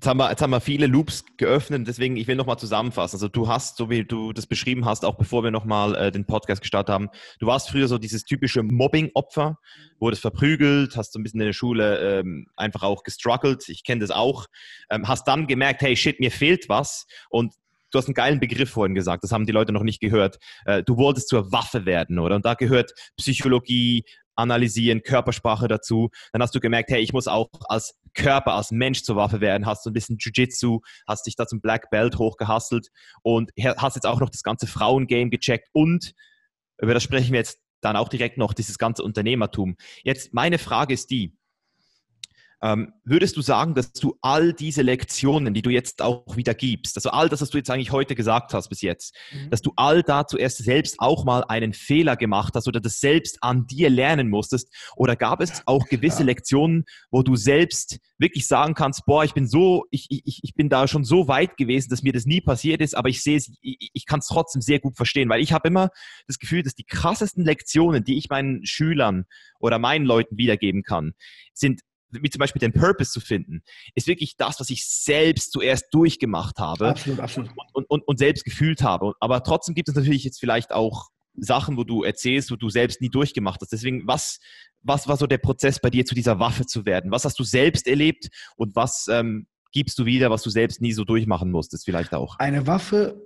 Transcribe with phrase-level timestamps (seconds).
[0.00, 3.16] Jetzt haben, wir, jetzt haben wir viele Loops geöffnet, deswegen ich will nochmal zusammenfassen.
[3.16, 6.24] Also du hast, so wie du das beschrieben hast, auch bevor wir nochmal äh, den
[6.24, 9.58] Podcast gestartet haben, du warst früher so dieses typische Mobbing-Opfer,
[9.98, 14.00] wurdest verprügelt, hast so ein bisschen in der Schule ähm, einfach auch gestruggelt, ich kenne
[14.00, 14.46] das auch,
[14.88, 17.52] ähm, hast dann gemerkt, hey shit, mir fehlt was und
[17.90, 20.38] du hast einen geilen Begriff vorhin gesagt, das haben die Leute noch nicht gehört.
[20.64, 22.36] Äh, du wolltest zur Waffe werden, oder?
[22.36, 24.04] Und da gehört Psychologie,
[24.36, 26.10] analysieren, Körpersprache dazu.
[26.32, 29.66] Dann hast du gemerkt, hey, ich muss auch als Körper, als Mensch zur Waffe werden.
[29.66, 32.88] Hast du ein bisschen Jiu-Jitsu, hast dich da zum Black Belt hochgehustelt
[33.22, 36.14] und hast jetzt auch noch das ganze Frauengame gecheckt und
[36.80, 39.76] über das sprechen wir jetzt dann auch direkt noch, dieses ganze Unternehmertum.
[40.02, 41.36] Jetzt meine Frage ist die,
[42.62, 46.96] ähm, würdest du sagen, dass du all diese Lektionen, die du jetzt auch wieder gibst,
[46.96, 49.50] also all das, was du jetzt eigentlich heute gesagt hast bis jetzt, mhm.
[49.50, 53.38] dass du all da zuerst selbst auch mal einen Fehler gemacht hast oder das selbst
[53.40, 54.68] an dir lernen musstest?
[54.96, 56.26] Oder gab es auch gewisse ja.
[56.26, 60.68] Lektionen, wo du selbst wirklich sagen kannst, boah, ich bin so, ich, ich, ich bin
[60.68, 63.50] da schon so weit gewesen, dass mir das nie passiert ist, aber ich sehe es,
[63.62, 65.88] ich, ich kann es trotzdem sehr gut verstehen, weil ich habe immer
[66.26, 69.24] das Gefühl, dass die krassesten Lektionen, die ich meinen Schülern
[69.58, 71.12] oder meinen Leuten wiedergeben kann,
[71.54, 71.80] sind
[72.10, 73.62] wie zum Beispiel den Purpose zu finden,
[73.94, 77.50] ist wirklich das, was ich selbst zuerst durchgemacht habe absolut, absolut.
[77.72, 79.14] Und, und, und selbst gefühlt habe.
[79.20, 83.00] Aber trotzdem gibt es natürlich jetzt vielleicht auch Sachen, wo du erzählst, wo du selbst
[83.00, 83.72] nie durchgemacht hast.
[83.72, 84.40] Deswegen, was,
[84.82, 87.10] was war so der Prozess bei dir, zu dieser Waffe zu werden?
[87.10, 90.92] Was hast du selbst erlebt und was ähm, gibst du wieder, was du selbst nie
[90.92, 92.38] so durchmachen musstest, vielleicht auch?
[92.38, 93.22] Eine Waffe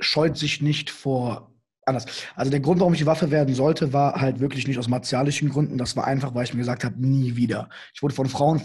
[0.00, 1.52] scheut sich nicht vor
[1.88, 2.06] anders.
[2.34, 5.48] Also der Grund, warum ich die Waffe werden sollte, war halt wirklich nicht aus martialischen
[5.48, 5.78] Gründen.
[5.78, 7.68] Das war einfach, weil ich mir gesagt habe, nie wieder.
[7.94, 8.62] Ich wurde von Frauen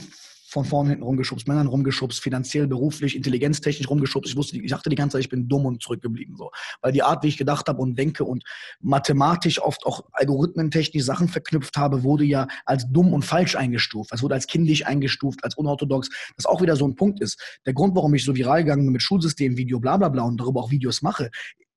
[0.54, 4.30] von vorne hinten rumgeschubst, Männern rumgeschubst, finanziell, beruflich, intelligenztechnisch rumgeschubst.
[4.30, 7.02] Ich wusste, ich dachte die ganze Zeit, ich bin dumm und zurückgeblieben so, weil die
[7.02, 8.44] Art, wie ich gedacht habe und denke und
[8.80, 14.12] mathematisch oft auch algorithmentechnisch Sachen verknüpft habe, wurde ja als dumm und falsch eingestuft.
[14.14, 16.10] Es wurde als kindisch eingestuft, als unorthodox.
[16.36, 17.60] Das auch wieder so ein Punkt ist.
[17.66, 20.40] Der Grund, warum ich so viral gegangen bin mit Schulsystem, Video, bla bla bla und
[20.40, 21.32] darüber auch Videos mache,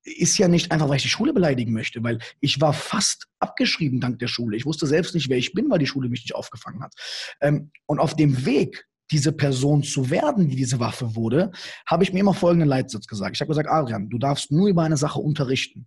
[0.06, 4.00] ist ja nicht einfach, weil ich die Schule beleidigen möchte, weil ich war fast abgeschrieben
[4.00, 4.56] dank der Schule.
[4.56, 6.94] Ich wusste selbst nicht, wer ich bin, weil die Schule mich nicht aufgefangen hat.
[7.40, 11.52] Ähm, und auf dem Weg, diese Person zu werden, die diese Waffe wurde,
[11.86, 13.36] habe ich mir immer folgenden Leitsatz gesagt.
[13.36, 15.86] Ich habe gesagt, Adrian, du darfst nur über eine Sache unterrichten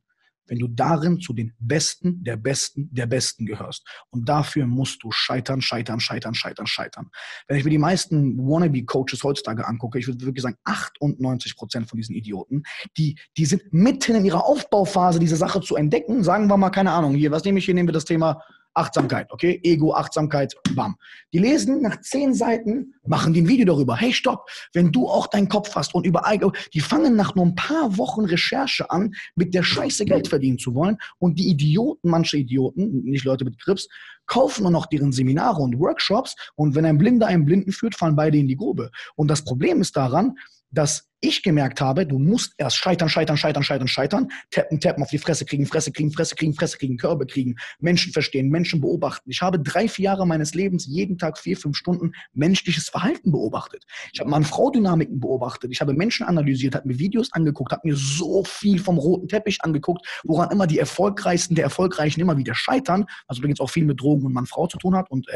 [0.49, 3.87] wenn du darin zu den Besten, der Besten, der Besten gehörst.
[4.09, 7.09] Und dafür musst du scheitern, scheitern, scheitern, scheitern, scheitern.
[7.47, 11.97] Wenn ich mir die meisten Wannabe-Coaches heutzutage angucke, ich würde wirklich sagen, 98 Prozent von
[11.97, 12.63] diesen Idioten,
[12.97, 16.23] die, die sind mitten in ihrer Aufbauphase, diese Sache zu entdecken.
[16.23, 17.73] Sagen wir mal, keine Ahnung, hier, was nehme ich hier?
[17.73, 18.41] Nehmen wir das Thema
[18.73, 19.59] Achtsamkeit, okay?
[19.63, 20.95] Ego, Achtsamkeit, bam.
[21.33, 23.95] Die lesen nach zehn Seiten, machen die ein Video darüber.
[23.95, 26.39] Hey, stopp, wenn du auch deinen Kopf hast und überall,
[26.73, 30.73] die fangen nach nur ein paar Wochen Recherche an, mit der Scheiße Geld verdienen zu
[30.75, 30.97] wollen.
[31.17, 33.87] Und die Idioten, manche Idioten, nicht Leute mit Grips,
[34.27, 36.35] kaufen nur noch deren Seminare und Workshops.
[36.55, 38.91] Und wenn ein Blinder einen Blinden führt, fallen beide in die Grube.
[39.15, 40.35] Und das Problem ist daran,
[40.71, 45.09] dass ich gemerkt habe, du musst erst scheitern, scheitern, scheitern, scheitern, scheitern, tappen, tappen, auf
[45.09, 49.29] die Fresse kriegen, Fresse kriegen, Fresse kriegen, Fresse kriegen, Körbe kriegen, Menschen verstehen, Menschen beobachten.
[49.29, 52.98] Ich habe drei, vier Jahre meines Lebens jeden Tag vier, fünf Stunden menschliches Verhalten
[53.31, 53.85] beobachtet.
[54.13, 55.71] Ich habe Mann-Frau-Dynamiken beobachtet.
[55.71, 59.59] Ich habe Menschen analysiert, habe mir Videos angeguckt, habe mir so viel vom roten Teppich
[59.61, 63.99] angeguckt, woran immer die Erfolgreichsten der Erfolgreichen immer wieder scheitern, was übrigens auch viel mit
[63.99, 65.27] Drogen und Mann-Frau zu tun hat und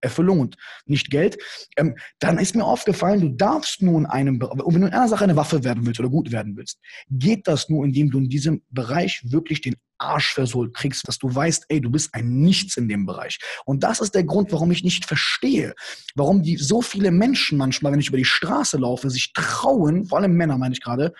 [0.00, 0.56] Erfüllung und
[0.86, 1.38] nicht Geld,
[1.76, 5.24] ähm, dann ist mir aufgefallen, du darfst nur in einem, wenn du in einer Sache
[5.24, 6.78] eine Waffe werden willst oder gut werden willst,
[7.10, 11.32] geht das nur, indem du in diesem Bereich wirklich den Arsch versohlt kriegst, dass du
[11.32, 13.38] weißt, ey, du bist ein Nichts in dem Bereich.
[13.64, 15.74] Und das ist der Grund, warum ich nicht verstehe,
[16.14, 20.18] warum die so viele Menschen manchmal, wenn ich über die Straße laufe, sich trauen, vor
[20.18, 21.12] allem Männer meine ich gerade,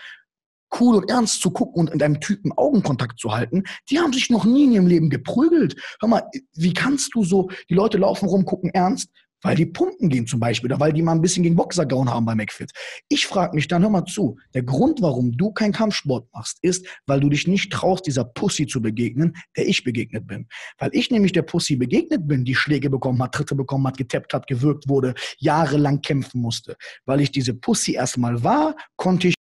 [0.78, 4.30] cool und ernst zu gucken und in einem Typen Augenkontakt zu halten, die haben sich
[4.30, 5.76] noch nie in ihrem Leben geprügelt.
[6.00, 6.22] Hör mal,
[6.54, 9.10] wie kannst du so, die Leute laufen rum, gucken ernst,
[9.42, 12.10] weil die pumpen gehen zum Beispiel oder weil die mal ein bisschen gegen Boxer gehauen
[12.10, 12.72] haben bei McFit.
[13.08, 16.86] Ich frage mich dann, hör mal zu, der Grund, warum du keinen Kampfsport machst, ist,
[17.06, 20.46] weil du dich nicht traust, dieser Pussy zu begegnen, der ich begegnet bin.
[20.78, 24.34] Weil ich nämlich der Pussy begegnet bin, die Schläge bekommen hat, Tritte bekommen hat, getappt
[24.34, 26.76] hat, gewürgt wurde, jahrelang kämpfen musste.
[27.06, 29.38] Weil ich diese Pussy erstmal war, konnte ich